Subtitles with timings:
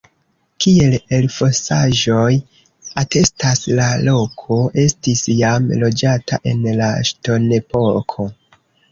[0.63, 2.31] Kiel elfosaĵoj
[3.01, 8.27] atestas, la loko estis jam loĝata en la ŝtonepoko.